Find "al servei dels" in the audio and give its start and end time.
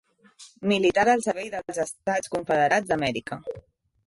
1.13-1.83